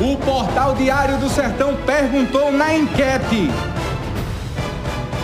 o 0.00 0.16
portal 0.16 0.74
Diário 0.74 1.16
do 1.18 1.28
Sertão 1.28 1.76
perguntou 1.84 2.52
na 2.52 2.74
enquete. 2.74 3.50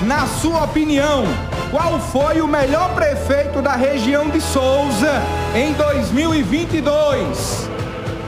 Na 0.03 0.27
sua 0.27 0.65
opinião, 0.65 1.25
qual 1.71 2.01
foi 2.01 2.41
o 2.41 2.49
melhor 2.49 2.93
prefeito 2.95 3.63
da 3.63 3.77
região 3.77 4.29
de 4.29 4.41
Souza 4.41 5.23
em 5.55 5.73
2022? 5.75 7.71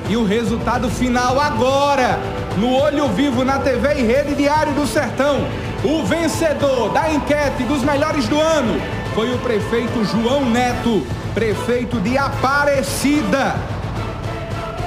E 0.08 0.16
o 0.16 0.24
resultado 0.24 0.88
final 0.88 1.40
agora, 1.40 2.18
no 2.56 2.72
Olho 2.74 3.08
Vivo 3.08 3.44
na 3.44 3.58
TV 3.58 3.94
e 4.00 4.02
Rede 4.02 4.34
Diário 4.36 4.72
do 4.72 4.86
Sertão. 4.86 5.44
O 5.84 6.04
vencedor 6.04 6.90
da 6.90 7.12
enquete 7.12 7.64
dos 7.64 7.82
melhores 7.82 8.28
do 8.28 8.40
ano 8.40 8.80
foi 9.14 9.34
o 9.34 9.38
prefeito 9.38 10.04
João 10.04 10.44
Neto, 10.44 11.04
prefeito 11.34 12.00
de 12.00 12.16
Aparecida. 12.16 13.75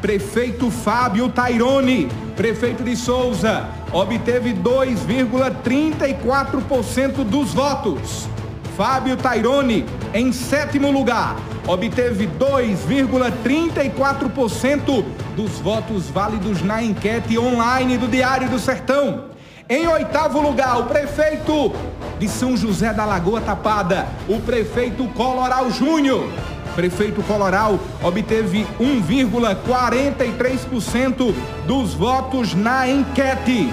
prefeito 0.03 0.71
Fábio 0.71 1.31
Tairone, 1.31 2.11
prefeito 2.37 2.83
de 2.83 2.95
Souza, 2.95 3.67
obteve 3.93 4.53
2,34% 4.53 7.25
dos 7.25 7.55
votos. 7.55 8.29
Fábio 8.77 9.17
Tairone, 9.17 9.87
em 10.13 10.33
sétimo 10.33 10.91
lugar, 10.91 11.37
obteve 11.67 12.27
2,34% 12.27 15.05
dos 15.37 15.61
votos 15.61 16.11
válidos 16.11 16.61
na 16.61 16.83
enquete 16.83 17.39
online 17.39 17.97
do 17.97 18.09
Diário 18.09 18.49
do 18.49 18.59
Sertão. 18.59 19.27
Em 19.69 19.87
oitavo 19.87 20.41
lugar, 20.41 20.81
o 20.81 20.87
prefeito 20.87 21.73
de 22.19 22.29
São 22.29 22.57
José 22.57 22.93
da 22.93 23.05
Lagoa 23.05 23.41
Tapada, 23.41 24.09
o 24.29 24.41
prefeito 24.41 25.07
Coloral 25.09 25.71
Júnior. 25.71 26.29
Prefeito 26.75 27.23
Coloral 27.23 27.79
obteve 28.03 28.67
1,43% 28.81 31.33
dos 31.65 31.95
votos 31.95 32.55
na 32.55 32.89
enquete. 32.89 33.73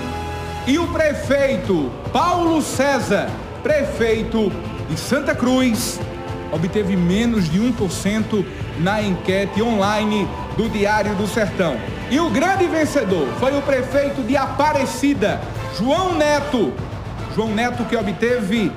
E 0.67 0.77
o 0.77 0.85
prefeito 0.87 1.89
Paulo 2.13 2.61
César, 2.61 3.31
prefeito 3.63 4.51
de 4.91 4.99
Santa 4.99 5.33
Cruz, 5.33 5.99
obteve 6.51 6.95
menos 6.97 7.49
de 7.49 7.59
1% 7.59 8.45
na 8.79 9.01
enquete 9.01 9.61
online 9.61 10.27
do 10.57 10.67
Diário 10.67 11.15
do 11.15 11.25
Sertão. 11.27 11.77
E 12.09 12.19
o 12.19 12.29
grande 12.29 12.67
vencedor 12.67 13.25
foi 13.39 13.57
o 13.57 13.61
prefeito 13.61 14.21
de 14.21 14.35
Aparecida, 14.35 15.39
João 15.77 16.17
Neto. 16.17 16.73
João 17.33 17.55
Neto 17.55 17.85
que 17.85 17.95
obteve 17.95 18.69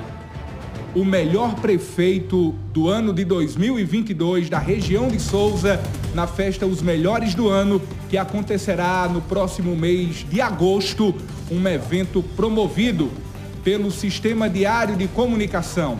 o 0.95 1.05
melhor 1.05 1.57
prefeito 1.57 2.55
do 2.73 2.89
ano 2.89 3.13
de 3.13 3.25
2022 3.25 4.49
da 4.49 4.59
região 4.59 5.09
de 5.09 5.19
Souza 5.19 5.81
na 6.15 6.27
festa 6.27 6.67
Os 6.67 6.81
Melhores 6.81 7.35
do 7.35 7.49
Ano, 7.49 7.83
que 8.09 8.17
acontecerá 8.17 9.09
no 9.09 9.21
próximo 9.21 9.75
mês 9.75 10.25
de 10.31 10.41
agosto, 10.41 11.15
um 11.51 11.67
evento 11.67 12.23
promovido 12.37 13.11
pelo 13.65 13.91
Sistema 13.91 14.49
Diário 14.49 14.97
de 14.97 15.09
Comunicação, 15.09 15.99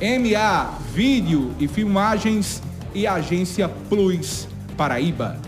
MA 0.00 0.78
Vídeo 0.94 1.50
e 1.58 1.66
Filmagens 1.66 2.62
e 2.94 3.06
Agência 3.06 3.68
Plus 3.68 4.46
Paraíba. 4.76 5.40